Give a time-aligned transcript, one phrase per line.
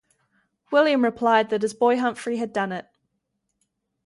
[0.71, 2.87] William replied that his boy Humphrey had done it.